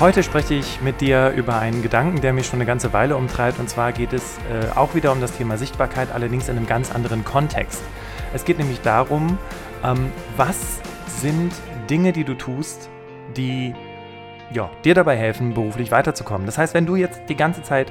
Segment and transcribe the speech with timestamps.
[0.00, 3.58] Heute spreche ich mit dir über einen Gedanken, der mich schon eine ganze Weile umtreibt.
[3.58, 6.92] Und zwar geht es äh, auch wieder um das Thema Sichtbarkeit, allerdings in einem ganz
[6.92, 7.82] anderen Kontext.
[8.32, 9.38] Es geht nämlich darum,
[9.82, 10.78] ähm, was
[11.20, 11.52] sind
[11.90, 12.88] Dinge, die du tust,
[13.36, 13.74] die
[14.52, 16.46] ja, dir dabei helfen, beruflich weiterzukommen.
[16.46, 17.90] Das heißt, wenn du jetzt die ganze Zeit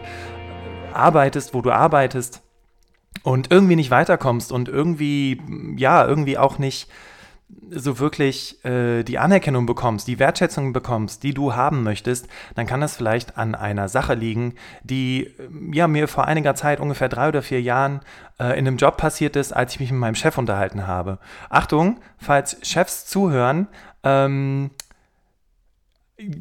[0.94, 2.42] arbeitest, wo du arbeitest
[3.24, 5.42] und irgendwie nicht weiterkommst und irgendwie,
[5.76, 6.88] ja, irgendwie auch nicht
[7.70, 12.82] so wirklich äh, die Anerkennung bekommst, die Wertschätzung bekommst, die du haben möchtest, dann kann
[12.82, 15.34] das vielleicht an einer Sache liegen, die
[15.72, 18.02] ja mir vor einiger Zeit, ungefähr drei oder vier Jahren,
[18.40, 21.20] äh, in einem Job passiert ist, als ich mich mit meinem Chef unterhalten habe.
[21.50, 23.68] Achtung, falls Chefs zuhören,
[24.04, 24.72] ähm,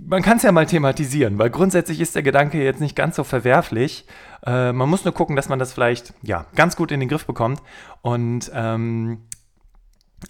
[0.07, 3.25] man kann es ja mal thematisieren, weil grundsätzlich ist der Gedanke jetzt nicht ganz so
[3.25, 4.07] verwerflich.
[4.45, 7.27] Äh, man muss nur gucken, dass man das vielleicht ja ganz gut in den Griff
[7.27, 7.63] bekommt.
[8.01, 9.27] Und ähm,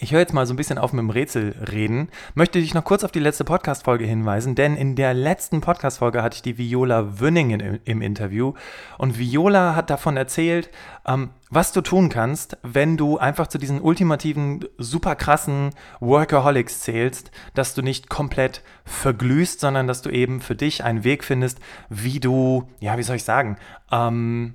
[0.00, 2.08] ich höre jetzt mal so ein bisschen auf mit dem Rätsel reden.
[2.34, 6.34] Möchte dich noch kurz auf die letzte Podcast-Folge hinweisen, denn in der letzten Podcast-Folge hatte
[6.34, 8.54] ich die Viola Wünningen im, im, Interview
[8.98, 10.70] und Viola hat davon erzählt,
[11.06, 15.70] ähm, was du tun kannst, wenn du einfach zu diesen ultimativen, super krassen
[16.00, 21.22] Workaholics zählst, dass du nicht komplett verglühst, sondern dass du eben für dich einen Weg
[21.22, 23.56] findest, wie du, ja, wie soll ich sagen,
[23.92, 24.54] ähm,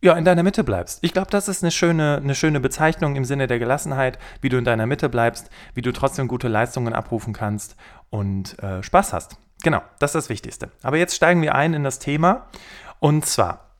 [0.00, 1.00] ja, in deiner Mitte bleibst.
[1.02, 4.56] Ich glaube, das ist eine schöne, eine schöne Bezeichnung im Sinne der Gelassenheit, wie du
[4.56, 7.76] in deiner Mitte bleibst, wie du trotzdem gute Leistungen abrufen kannst
[8.10, 9.36] und äh, Spaß hast.
[9.62, 10.70] Genau, das ist das Wichtigste.
[10.82, 12.46] Aber jetzt steigen wir ein in das Thema.
[13.00, 13.72] Und zwar,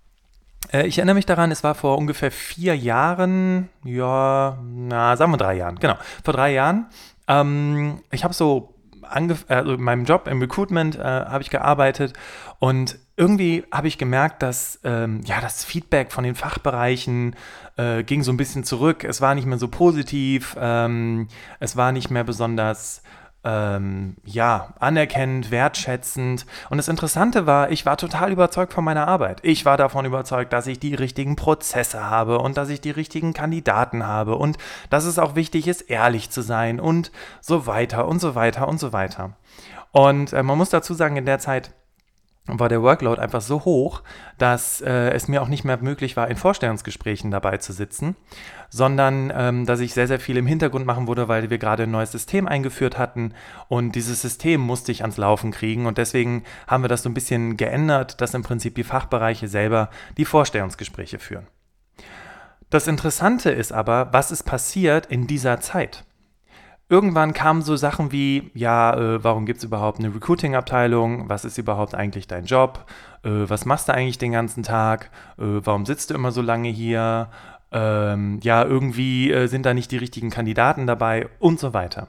[0.72, 5.36] äh, ich erinnere mich daran, es war vor ungefähr vier Jahren, ja, na, sagen wir
[5.36, 6.86] drei Jahren, genau, vor drei Jahren.
[7.28, 8.74] Ähm, ich habe so
[9.10, 12.12] also in meinem Job im Recruitment äh, habe ich gearbeitet
[12.58, 17.34] und irgendwie habe ich gemerkt, dass ähm, ja das Feedback von den Fachbereichen
[17.76, 19.02] äh, ging so ein bisschen zurück.
[19.02, 21.26] Es war nicht mehr so positiv, ähm,
[21.58, 23.02] es war nicht mehr besonders
[23.44, 26.46] ähm, ja, anerkennend, wertschätzend.
[26.70, 29.40] Und das Interessante war, ich war total überzeugt von meiner Arbeit.
[29.42, 33.32] Ich war davon überzeugt, dass ich die richtigen Prozesse habe und dass ich die richtigen
[33.32, 34.58] Kandidaten habe und
[34.90, 38.78] dass es auch wichtig ist, ehrlich zu sein und so weiter und so weiter und
[38.78, 39.36] so weiter.
[39.90, 41.72] Und äh, man muss dazu sagen, in der Zeit
[42.48, 44.02] war der Workload einfach so hoch,
[44.38, 48.16] dass äh, es mir auch nicht mehr möglich war, in Vorstellungsgesprächen dabei zu sitzen,
[48.70, 51.90] sondern ähm, dass ich sehr, sehr viel im Hintergrund machen wurde, weil wir gerade ein
[51.90, 53.34] neues System eingeführt hatten
[53.68, 57.14] und dieses System musste ich ans Laufen kriegen und deswegen haben wir das so ein
[57.14, 61.46] bisschen geändert, dass im Prinzip die Fachbereiche selber die Vorstellungsgespräche führen.
[62.70, 66.04] Das Interessante ist aber, was ist passiert in dieser Zeit?
[66.90, 71.28] Irgendwann kamen so Sachen wie, ja, äh, warum gibt es überhaupt eine Recruiting-Abteilung?
[71.28, 72.86] Was ist überhaupt eigentlich dein Job?
[73.22, 75.10] Äh, was machst du eigentlich den ganzen Tag?
[75.36, 77.28] Äh, warum sitzt du immer so lange hier?
[77.70, 82.08] Ähm, ja, irgendwie äh, sind da nicht die richtigen Kandidaten dabei und so weiter.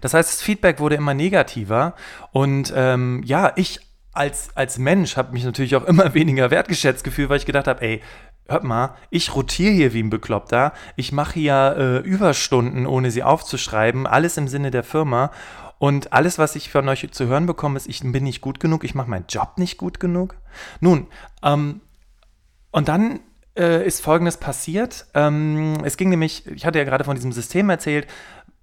[0.00, 1.94] Das heißt, das Feedback wurde immer negativer
[2.32, 3.80] und ähm, ja, ich
[4.12, 7.82] als, als Mensch habe mich natürlich auch immer weniger wertgeschätzt gefühlt, weil ich gedacht habe,
[7.82, 8.02] ey,
[8.48, 13.22] hört mal, ich rotiere hier wie ein Bekloppter, ich mache hier äh, Überstunden, ohne sie
[13.22, 15.30] aufzuschreiben, alles im Sinne der Firma.
[15.78, 18.82] Und alles, was ich von euch zu hören bekomme, ist, ich bin nicht gut genug,
[18.82, 20.36] ich mache meinen Job nicht gut genug.
[20.80, 21.06] Nun,
[21.42, 21.82] ähm,
[22.70, 23.20] und dann
[23.56, 25.06] äh, ist Folgendes passiert.
[25.14, 28.06] Ähm, es ging nämlich, ich hatte ja gerade von diesem System erzählt,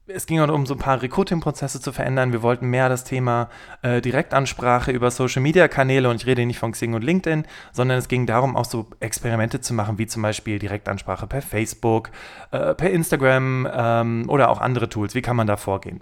[0.07, 2.33] es ging um so ein paar Recruiting-Prozesse zu verändern.
[2.33, 3.49] Wir wollten mehr das Thema
[3.81, 8.25] äh, Direktansprache über Social-Media-Kanäle und ich rede nicht von Xing und LinkedIn, sondern es ging
[8.25, 12.11] darum, auch so Experimente zu machen, wie zum Beispiel Direktansprache per Facebook,
[12.51, 15.15] äh, per Instagram ähm, oder auch andere Tools.
[15.15, 16.01] Wie kann man da vorgehen?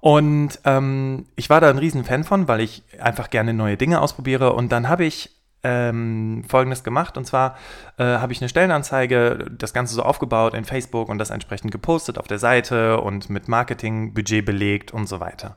[0.00, 4.00] Und ähm, ich war da ein riesen Fan von, weil ich einfach gerne neue Dinge
[4.00, 4.52] ausprobiere.
[4.52, 7.16] Und dann habe ich ähm, Folgendes gemacht.
[7.16, 7.56] Und zwar
[7.98, 12.18] äh, habe ich eine Stellenanzeige, das Ganze so aufgebaut in Facebook und das entsprechend gepostet
[12.18, 15.56] auf der Seite und mit Marketingbudget belegt und so weiter.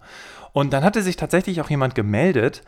[0.51, 2.63] Und dann hatte sich tatsächlich auch jemand gemeldet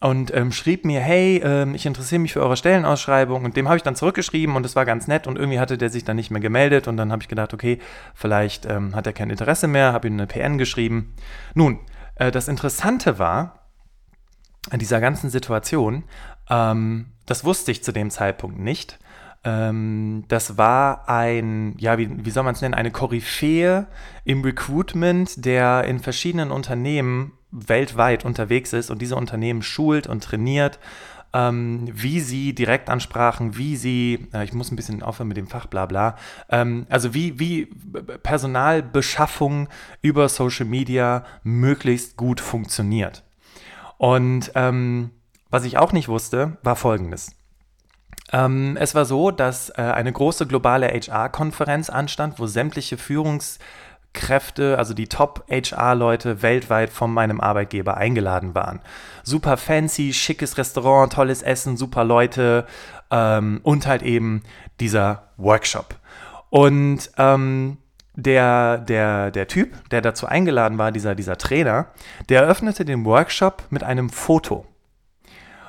[0.00, 3.78] und ähm, schrieb mir, hey, ähm, ich interessiere mich für eure Stellenausschreibung und dem habe
[3.78, 6.30] ich dann zurückgeschrieben und es war ganz nett und irgendwie hatte der sich dann nicht
[6.30, 7.78] mehr gemeldet und dann habe ich gedacht, okay,
[8.14, 11.14] vielleicht ähm, hat er kein Interesse mehr, habe ihm eine PN geschrieben.
[11.54, 11.78] Nun,
[12.16, 13.66] äh, das Interessante war
[14.70, 16.04] an dieser ganzen Situation,
[16.50, 18.98] ähm, das wusste ich zu dem Zeitpunkt nicht.
[19.44, 23.86] Ähm, das war ein, ja, wie, wie soll man es nennen, eine Koryphäe
[24.24, 30.78] im Recruitment, der in verschiedenen Unternehmen weltweit unterwegs ist und diese Unternehmen schult und trainiert
[31.36, 35.66] ähm, wie sie Direktansprachen, wie sie, äh, ich muss ein bisschen aufhören mit dem Fach,
[35.66, 36.16] bla bla,
[36.48, 37.66] ähm, also wie, wie
[38.22, 39.68] Personalbeschaffung
[40.00, 43.22] über Social Media möglichst gut funktioniert.
[43.98, 45.10] Und ähm,
[45.50, 47.32] was ich auch nicht wusste, war folgendes.
[48.32, 53.58] Ähm, es war so, dass äh, eine große globale HR-Konferenz anstand, wo sämtliche Führungs-
[54.16, 58.80] Kräfte, also die Top-HR-Leute weltweit von meinem Arbeitgeber eingeladen waren.
[59.22, 62.66] Super fancy, schickes Restaurant, tolles Essen, super Leute
[63.12, 64.42] ähm, und halt eben
[64.80, 65.94] dieser Workshop.
[66.50, 67.76] Und ähm,
[68.14, 71.88] der, der, der Typ, der dazu eingeladen war, dieser, dieser Trainer,
[72.28, 74.64] der eröffnete den Workshop mit einem Foto.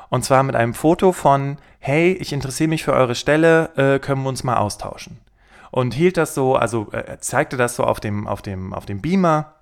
[0.10, 4.24] Und zwar mit einem Foto von, hey, ich interessiere mich für eure Stelle, äh, können
[4.24, 5.20] wir uns mal austauschen
[5.72, 9.02] und hielt das so, also äh, zeigte das so auf dem, auf dem, auf dem
[9.02, 9.54] Beamer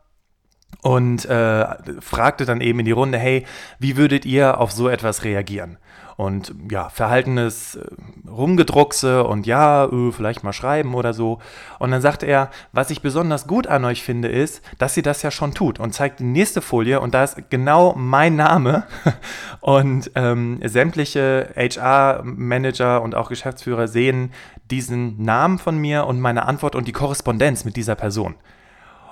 [0.81, 1.65] und äh,
[2.01, 3.45] fragte dann eben in die Runde, hey,
[3.79, 5.77] wie würdet ihr auf so etwas reagieren?
[6.17, 7.81] Und ja, verhaltenes äh,
[8.29, 11.39] Rumgedruckse und ja, äh, vielleicht mal schreiben oder so.
[11.77, 15.23] Und dann sagte er, was ich besonders gut an euch finde, ist, dass sie das
[15.23, 18.83] ja schon tut und zeigt die nächste Folie und da ist genau mein Name
[19.59, 24.31] und ähm, sämtliche HR-Manager und auch Geschäftsführer sehen
[24.71, 28.35] diesen Namen von mir und meine Antwort und die Korrespondenz mit dieser Person.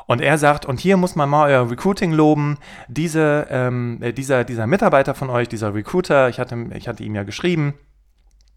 [0.06, 2.58] Und er sagt, und hier muss man mal euer Recruiting loben.
[2.88, 7.16] Diese, ähm, äh, dieser, dieser Mitarbeiter von euch, dieser Recruiter, ich hatte, ich hatte ihm
[7.16, 7.74] ja geschrieben,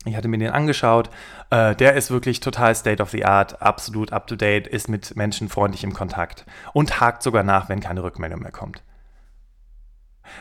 [0.04, 1.10] ich hatte mir den angeschaut,
[1.50, 5.16] äh, der ist wirklich total state of the art, absolut up to date, ist mit
[5.16, 8.82] Menschen freundlich im Kontakt und hakt sogar nach, wenn keine Rückmeldung mehr kommt.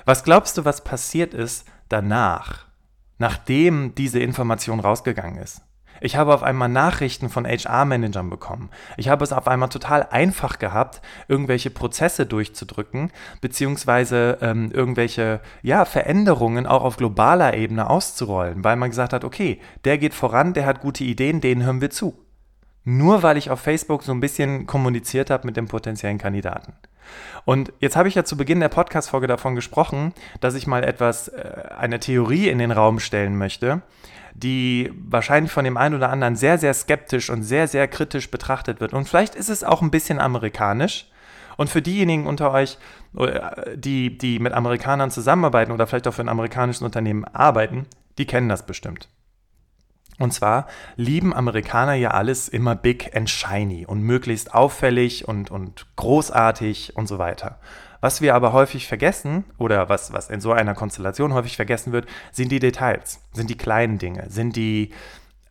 [0.06, 2.66] Was glaubst du, was passiert ist danach,
[3.18, 5.62] nachdem diese Information rausgegangen ist?
[6.02, 8.70] Ich habe auf einmal Nachrichten von HR-Managern bekommen.
[8.98, 13.12] Ich habe es auf einmal total einfach gehabt, irgendwelche Prozesse durchzudrücken,
[13.42, 19.60] beziehungsweise ähm, irgendwelche ja, Veränderungen auch auf globaler Ebene auszurollen, weil man gesagt hat, okay,
[19.86, 22.25] der geht voran, der hat gute Ideen, denen hören wir zu.
[22.88, 26.74] Nur weil ich auf Facebook so ein bisschen kommuniziert habe mit dem potenziellen Kandidaten.
[27.44, 31.28] Und jetzt habe ich ja zu Beginn der Podcast-Folge davon gesprochen, dass ich mal etwas,
[31.30, 33.82] äh, eine Theorie in den Raum stellen möchte,
[34.36, 38.80] die wahrscheinlich von dem einen oder anderen sehr, sehr skeptisch und sehr, sehr kritisch betrachtet
[38.80, 38.94] wird.
[38.94, 41.10] Und vielleicht ist es auch ein bisschen amerikanisch.
[41.58, 42.78] Und für diejenigen unter euch,
[43.18, 47.88] äh, die, die mit Amerikanern zusammenarbeiten oder vielleicht auch für ein amerikanisches Unternehmen arbeiten,
[48.20, 49.10] die kennen das bestimmt.
[50.18, 55.88] Und zwar lieben Amerikaner ja alles immer big and shiny und möglichst auffällig und, und
[55.98, 57.60] großartig und so weiter.
[58.00, 62.08] Was wir aber häufig vergessen oder was, was in so einer Konstellation häufig vergessen wird,
[62.32, 64.92] sind die Details, sind die kleinen Dinge, sind die,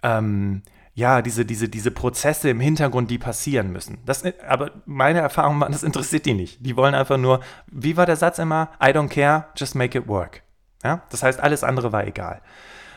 [0.03, 0.63] ähm,
[0.95, 3.99] ja, diese, diese, diese Prozesse im Hintergrund, die passieren müssen.
[4.07, 6.65] Das, aber meine Erfahrung war, das interessiert die nicht.
[6.65, 8.71] Die wollen einfach nur, wie war der Satz immer?
[8.81, 10.43] I don't care, just make it work.
[10.85, 11.03] Ja?
[11.11, 12.41] Das heißt, alles andere war egal.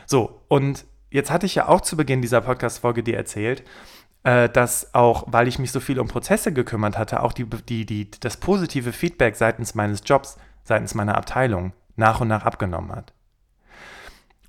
[0.06, 3.62] So, und jetzt hatte ich ja auch zu Beginn dieser Podcast-Folge dir erzählt,
[4.24, 7.86] äh, dass auch, weil ich mich so viel um Prozesse gekümmert hatte, auch die, die,
[7.86, 13.12] die, das positive Feedback seitens meines Jobs, seitens meiner Abteilung nach und nach abgenommen hat.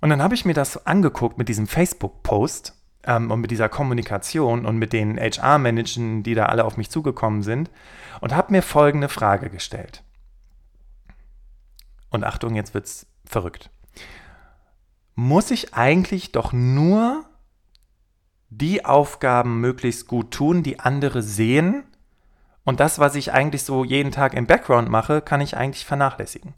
[0.01, 4.65] Und dann habe ich mir das angeguckt mit diesem Facebook-Post ähm, und mit dieser Kommunikation
[4.65, 7.69] und mit den HR-Managern, die da alle auf mich zugekommen sind
[8.21, 10.03] und habe mir folgende Frage gestellt.
[12.09, 13.69] Und Achtung, jetzt wird es verrückt.
[15.21, 17.25] Muss ich eigentlich doch nur
[18.49, 21.83] die Aufgaben möglichst gut tun, die andere sehen.
[22.63, 26.53] Und das, was ich eigentlich so jeden Tag im Background mache, kann ich eigentlich vernachlässigen.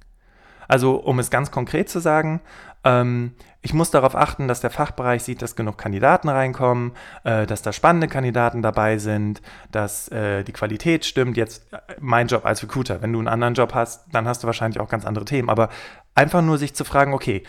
[0.68, 2.39] Also, um es ganz konkret zu sagen,
[2.84, 6.91] ähm, ich muss darauf achten, dass der Fachbereich sieht, dass genug Kandidaten reinkommen,
[7.24, 9.41] äh, dass da spannende Kandidaten dabei sind,
[9.72, 11.36] dass äh, die Qualität stimmt.
[11.36, 13.01] Jetzt äh, mein Job als Recruiter.
[13.01, 15.50] Wenn du einen anderen Job hast, dann hast du wahrscheinlich auch ganz andere Themen.
[15.50, 15.70] Aber
[16.13, 17.41] einfach nur sich zu fragen, okay,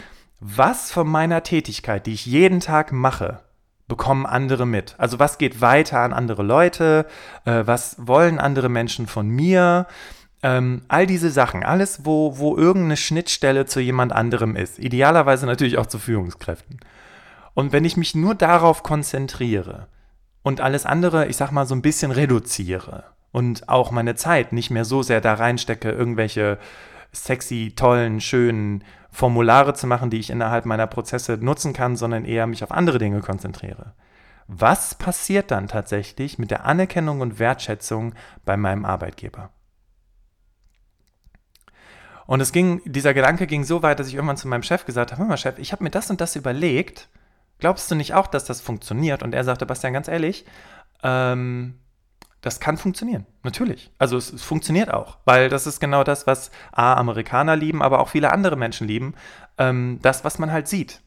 [0.45, 3.41] was von meiner Tätigkeit, die ich jeden Tag mache,
[3.87, 4.97] bekommen andere mit?
[4.99, 7.07] Also was geht weiter an andere Leute?
[7.45, 9.87] Äh, was wollen andere Menschen von mir?
[10.43, 14.81] Ähm, all diese Sachen, alles, wo, wo irgendeine Schnittstelle zu jemand anderem ist.
[14.81, 16.81] Idealerweise natürlich auch zu Führungskräften.
[17.55, 19.87] Und wenn ich mich nur darauf konzentriere
[20.43, 24.71] und alles andere, ich sag mal, so ein bisschen reduziere und auch meine Zeit nicht
[24.71, 26.59] mehr so sehr da reinstecke, irgendwelche
[27.13, 32.47] sexy, tollen, schönen Formulare zu machen, die ich innerhalb meiner Prozesse nutzen kann, sondern eher
[32.47, 33.93] mich auf andere Dinge konzentriere.
[34.49, 38.15] Was passiert dann tatsächlich mit der Anerkennung und Wertschätzung
[38.45, 39.51] bei meinem Arbeitgeber?
[42.27, 45.13] Und es ging, dieser Gedanke ging so weit, dass ich irgendwann zu meinem Chef gesagt
[45.13, 47.09] habe: Hör mal, Chef, ich habe mir das und das überlegt.
[47.59, 49.23] Glaubst du nicht auch, dass das funktioniert?
[49.23, 50.47] Und er sagte, Bastian, ganz ehrlich,
[51.03, 51.79] ähm,
[52.43, 53.91] das kann funktionieren, natürlich.
[53.99, 58.01] Also es, es, funktioniert auch, weil das ist genau das, was A, Amerikaner lieben, aber
[58.01, 59.15] auch viele andere Menschen lieben,
[59.59, 61.01] ähm, das, was man halt sieht.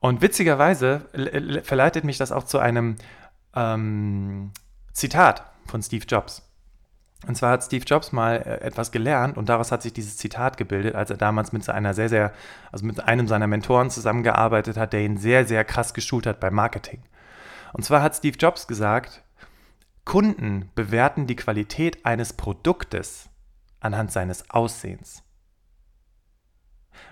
[0.00, 1.08] Und witzigerweise
[1.64, 2.96] verleitet mich das auch zu einem
[3.56, 4.52] ähm,
[4.92, 6.42] Zitat von Steve Jobs.
[7.26, 10.56] Und zwar hat Steve Jobs mal äh, etwas gelernt und daraus hat sich dieses Zitat
[10.56, 12.32] gebildet, als er damals mit einer sehr, sehr,
[12.70, 16.54] also mit einem seiner Mentoren zusammengearbeitet hat, der ihn sehr, sehr krass geschult hat beim
[16.54, 17.02] Marketing.
[17.72, 19.22] Und zwar hat Steve Jobs gesagt,
[20.08, 23.28] Kunden bewerten die Qualität eines Produktes
[23.78, 25.22] anhand seines Aussehens.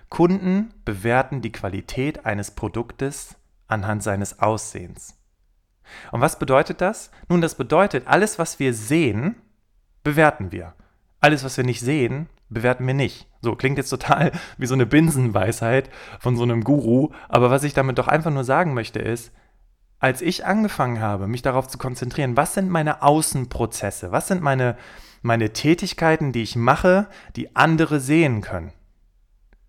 [0.08, 3.36] Kunden bewerten die Qualität eines Produktes
[3.68, 5.14] anhand seines Aussehens.
[6.10, 7.10] Und was bedeutet das?
[7.28, 9.36] Nun, das bedeutet, alles, was wir sehen,
[10.02, 10.72] bewerten wir.
[11.20, 13.28] Alles, was wir nicht sehen, bewerten wir nicht.
[13.42, 17.74] So, klingt jetzt total wie so eine Binsenweisheit von so einem Guru, aber was ich
[17.74, 19.32] damit doch einfach nur sagen möchte ist,
[19.98, 24.76] als ich angefangen habe, mich darauf zu konzentrieren, was sind meine Außenprozesse, was sind meine,
[25.22, 28.72] meine Tätigkeiten, die ich mache, die andere sehen können.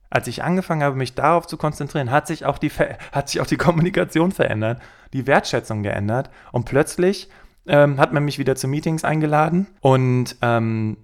[0.10, 2.69] Als ich angefangen habe, mich darauf zu konzentrieren, hat sich auch die,
[3.12, 4.81] hat sich auch die Kommunikation verändert,
[5.13, 7.29] die Wertschätzung geändert und plötzlich
[7.65, 10.98] ähm, hat man mich wieder zu Meetings eingeladen und ähm,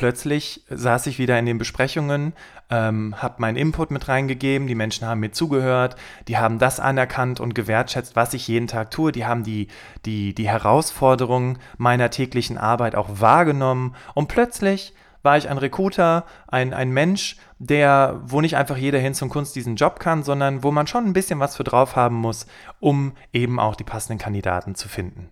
[0.00, 2.32] plötzlich saß ich wieder in den Besprechungen,
[2.70, 5.94] ähm, habe meinen Input mit reingegeben, die Menschen haben mir zugehört,
[6.26, 9.68] die haben das anerkannt und gewertschätzt, was ich jeden Tag tue, die haben die,
[10.06, 16.72] die, die Herausforderungen meiner täglichen Arbeit auch wahrgenommen und plötzlich war ich ein Recruiter, ein,
[16.72, 20.70] ein Mensch, der, wo nicht einfach jeder hin zum Kunst diesen Job kann, sondern wo
[20.70, 22.46] man schon ein bisschen was für drauf haben muss,
[22.78, 25.28] um eben auch die passenden Kandidaten zu finden.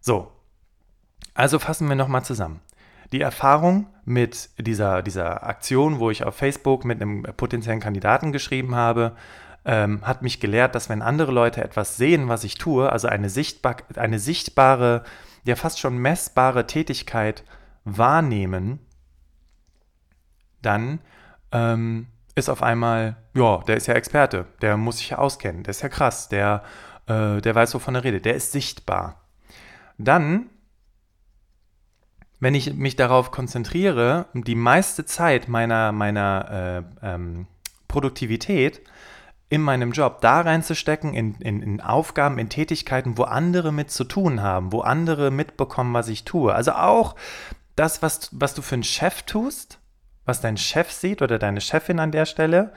[0.00, 0.32] So,
[1.34, 2.60] also fassen wir nochmal zusammen.
[3.12, 8.74] Die Erfahrung mit dieser, dieser Aktion, wo ich auf Facebook mit einem potenziellen Kandidaten geschrieben
[8.74, 9.16] habe,
[9.64, 13.28] ähm, hat mich gelehrt, dass wenn andere Leute etwas sehen, was ich tue, also eine,
[13.28, 15.04] sichtbar, eine sichtbare,
[15.44, 17.44] ja fast schon messbare Tätigkeit
[17.84, 18.80] wahrnehmen,
[20.62, 21.00] dann
[21.52, 25.70] ähm, ist auf einmal, ja, der ist ja Experte, der muss sich ja auskennen, der
[25.70, 26.62] ist ja krass, der,
[27.06, 29.22] äh, der weiß, wovon er redet, der ist sichtbar.
[29.98, 30.48] Dann,
[32.40, 37.46] wenn ich mich darauf konzentriere, die meiste Zeit meiner, meiner äh, ähm,
[37.88, 38.80] Produktivität
[39.48, 44.04] in meinem Job da reinzustecken, in, in, in, Aufgaben, in Tätigkeiten, wo andere mit zu
[44.04, 46.54] tun haben, wo andere mitbekommen, was ich tue.
[46.54, 47.16] Also auch
[47.74, 49.78] das, was, was du für einen Chef tust,
[50.26, 52.72] was dein Chef sieht oder deine Chefin an der Stelle,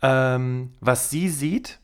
[0.00, 1.80] ähm, was sie sieht,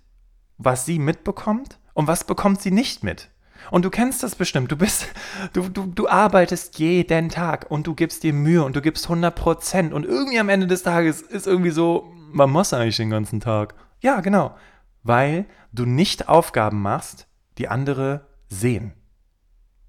[0.59, 3.31] was sie mitbekommt und was bekommt sie nicht mit.
[3.71, 4.71] Und du kennst das bestimmt.
[4.71, 5.09] Du bist,
[5.53, 9.35] du, du, du arbeitest jeden Tag und du gibst dir Mühe und du gibst 100
[9.35, 13.41] Prozent und irgendwie am Ende des Tages ist irgendwie so, man muss eigentlich den ganzen
[13.41, 13.75] Tag.
[14.01, 14.57] Ja, genau.
[15.03, 17.27] Weil du nicht Aufgaben machst,
[17.59, 18.93] die andere sehen.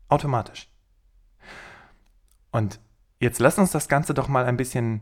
[0.07, 0.69] Automatisch.
[2.51, 2.79] Und
[3.19, 5.01] jetzt lass uns das Ganze doch mal ein bisschen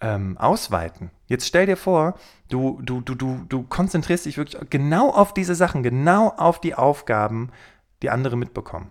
[0.00, 1.10] ähm, ausweiten.
[1.26, 2.14] Jetzt stell dir vor,
[2.48, 6.74] du, du, du, du, du konzentrierst dich wirklich genau auf diese Sachen, genau auf die
[6.74, 7.50] Aufgaben,
[8.02, 8.90] die andere mitbekommen.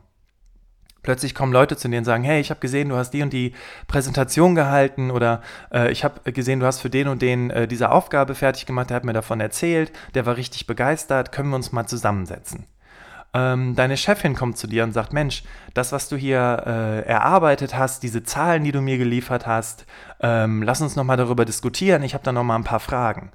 [1.03, 3.31] Plötzlich kommen Leute zu dir und sagen, hey, ich habe gesehen, du hast die und
[3.31, 3.53] die
[3.87, 7.91] Präsentation gehalten oder äh, ich habe gesehen, du hast für den und den äh, diese
[7.91, 11.71] Aufgabe fertig gemacht, der hat mir davon erzählt, der war richtig begeistert, können wir uns
[11.71, 12.65] mal zusammensetzen.
[13.33, 17.75] Ähm, deine Chefin kommt zu dir und sagt, Mensch, das, was du hier äh, erarbeitet
[17.77, 19.85] hast, diese Zahlen, die du mir geliefert hast,
[20.19, 23.31] ähm, lass uns nochmal darüber diskutieren, ich habe da nochmal ein paar Fragen.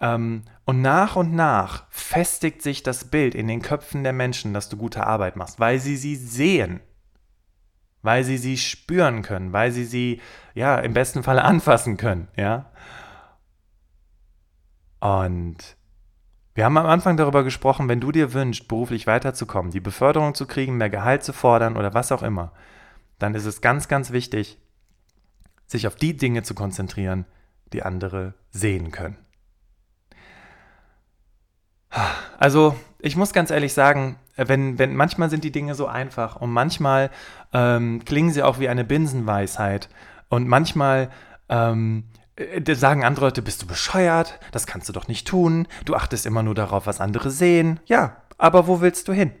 [0.00, 4.68] Ähm, und nach und nach festigt sich das Bild in den Köpfen der Menschen, dass
[4.68, 6.80] du gute Arbeit machst, weil sie sie sehen,
[8.02, 10.20] weil sie sie spüren können, weil sie sie,
[10.54, 12.70] ja, im besten Falle anfassen können, ja.
[15.00, 15.76] Und
[16.54, 20.46] wir haben am Anfang darüber gesprochen, wenn du dir wünschst, beruflich weiterzukommen, die Beförderung zu
[20.46, 22.52] kriegen, mehr Gehalt zu fordern oder was auch immer,
[23.18, 24.58] dann ist es ganz, ganz wichtig,
[25.66, 27.26] sich auf die Dinge zu konzentrieren,
[27.72, 29.16] die andere sehen können.
[32.38, 36.50] Also, ich muss ganz ehrlich sagen, wenn, wenn manchmal sind die Dinge so einfach und
[36.50, 37.10] manchmal
[37.52, 39.88] ähm, klingen sie auch wie eine Binsenweisheit
[40.28, 41.10] und manchmal
[41.48, 42.04] ähm,
[42.36, 44.38] äh, sagen andere Leute, bist du bescheuert?
[44.52, 45.66] Das kannst du doch nicht tun.
[45.84, 47.80] Du achtest immer nur darauf, was andere sehen.
[47.86, 49.32] Ja, aber wo willst du hin?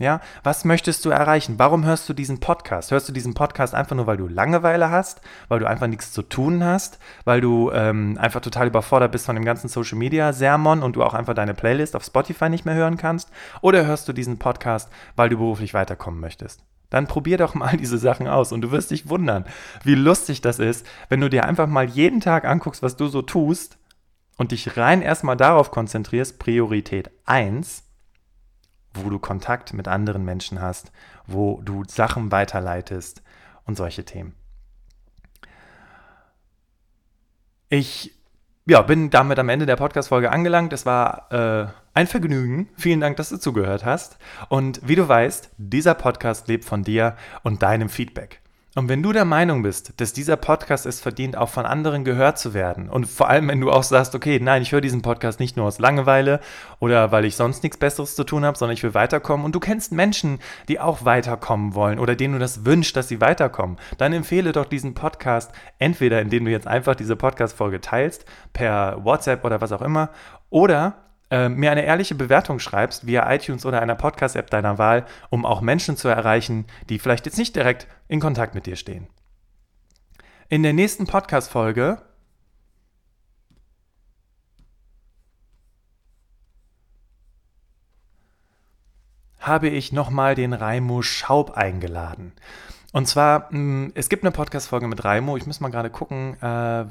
[0.00, 1.58] Ja, was möchtest du erreichen?
[1.58, 2.90] Warum hörst du diesen Podcast?
[2.90, 6.22] Hörst du diesen Podcast einfach nur, weil du Langeweile hast, weil du einfach nichts zu
[6.22, 10.82] tun hast, weil du ähm, einfach total überfordert bist von dem ganzen Social Media Sermon
[10.82, 13.28] und du auch einfach deine Playlist auf Spotify nicht mehr hören kannst?
[13.60, 16.64] Oder hörst du diesen Podcast, weil du beruflich weiterkommen möchtest?
[16.88, 19.44] Dann probier doch mal diese Sachen aus und du wirst dich wundern,
[19.84, 23.20] wie lustig das ist, wenn du dir einfach mal jeden Tag anguckst, was du so
[23.20, 23.76] tust
[24.38, 27.84] und dich rein erstmal darauf konzentrierst, Priorität 1,
[28.94, 30.92] wo du Kontakt mit anderen Menschen hast,
[31.26, 33.22] wo du Sachen weiterleitest
[33.64, 34.34] und solche Themen.
[37.68, 38.12] Ich
[38.66, 40.72] ja, bin damit am Ende der Podcast-Folge angelangt.
[40.72, 42.68] Es war äh, ein Vergnügen.
[42.76, 44.18] Vielen Dank, dass du zugehört hast.
[44.48, 48.39] Und wie du weißt, dieser Podcast lebt von dir und deinem Feedback.
[48.76, 52.38] Und wenn du der Meinung bist, dass dieser Podcast es verdient, auch von anderen gehört
[52.38, 55.40] zu werden, und vor allem, wenn du auch sagst, okay, nein, ich höre diesen Podcast
[55.40, 56.38] nicht nur aus Langeweile
[56.78, 59.60] oder weil ich sonst nichts Besseres zu tun habe, sondern ich will weiterkommen, und du
[59.60, 64.12] kennst Menschen, die auch weiterkommen wollen oder denen du das wünschst, dass sie weiterkommen, dann
[64.12, 65.50] empfehle doch diesen Podcast
[65.80, 70.10] entweder, indem du jetzt einfach diese Podcast-Folge teilst, per WhatsApp oder was auch immer,
[70.48, 75.46] oder äh, mir eine ehrliche Bewertung schreibst via iTunes oder einer Podcast-App deiner Wahl, um
[75.46, 79.06] auch Menschen zu erreichen, die vielleicht jetzt nicht direkt in Kontakt mit dir stehen.
[80.48, 82.02] In der nächsten Podcast-Folge
[89.38, 92.32] habe ich nochmal den Raimo Schaub eingeladen.
[92.92, 95.36] Und zwar, hm, es gibt eine Podcast-Folge mit Raimo.
[95.36, 96.46] Ich muss mal gerade gucken, äh,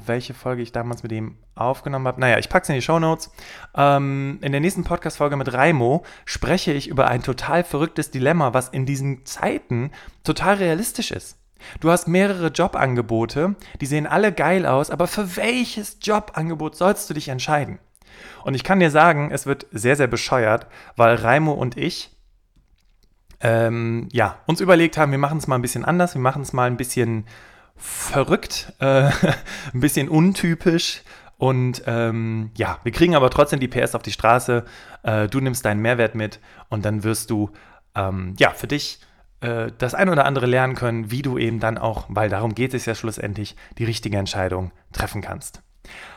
[0.06, 2.20] welche Folge ich damals mit ihm aufgenommen habe.
[2.20, 3.30] Naja, ich packe es in die Show Notes.
[3.74, 8.70] Ähm, in der nächsten Podcast-Folge mit Raimo spreche ich über ein total verrücktes Dilemma, was
[8.70, 9.90] in diesen Zeiten
[10.24, 11.36] total realistisch ist.
[11.80, 17.14] Du hast mehrere Jobangebote, die sehen alle geil aus, aber für welches Jobangebot sollst du
[17.14, 17.78] dich entscheiden?
[18.44, 20.66] Und ich kann dir sagen, es wird sehr, sehr bescheuert,
[20.96, 22.16] weil Raimo und ich
[23.40, 26.52] ähm, ja, uns überlegt haben, wir machen es mal ein bisschen anders, wir machen es
[26.52, 27.26] mal ein bisschen
[27.76, 29.10] verrückt, äh,
[29.74, 31.02] ein bisschen untypisch.
[31.38, 34.64] Und ähm, ja, wir kriegen aber trotzdem die PS auf die Straße.
[35.02, 37.50] Äh, du nimmst deinen Mehrwert mit und dann wirst du
[37.94, 39.00] ähm, ja für dich
[39.40, 42.74] äh, das ein oder andere lernen können, wie du eben dann auch, weil darum geht
[42.74, 45.62] es ja schlussendlich, die richtige Entscheidung treffen kannst.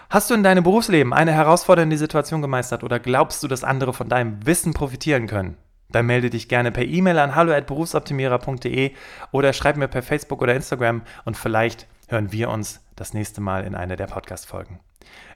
[0.10, 4.10] Hast du in deinem Berufsleben eine herausfordernde Situation gemeistert oder glaubst du, dass andere von
[4.10, 5.58] deinem Wissen profitieren können?
[5.94, 8.92] Dann melde dich gerne per E-Mail an hallo@berufsoptimierer.de
[9.32, 13.64] oder schreib mir per Facebook oder Instagram und vielleicht hören wir uns das nächste Mal
[13.64, 14.80] in einer der Podcast-Folgen.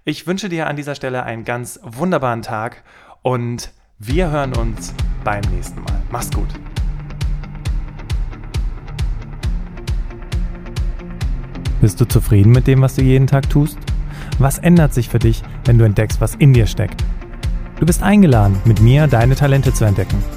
[0.04, 2.84] Ich wünsche dir an dieser Stelle einen ganz wunderbaren Tag
[3.22, 4.94] und wir hören uns
[5.24, 6.02] beim nächsten Mal.
[6.12, 6.50] Mach's gut.
[11.82, 13.78] Bist du zufrieden mit dem, was du jeden Tag tust?
[14.40, 17.04] Was ändert sich für dich, wenn du entdeckst, was in dir steckt?
[17.80, 20.37] Du bist eingeladen, mit mir deine Talente zu entdecken.